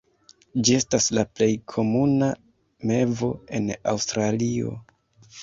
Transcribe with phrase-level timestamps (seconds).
[0.67, 2.31] Ĝi estas la plej komuna
[2.93, 4.75] mevo en Aŭstralio.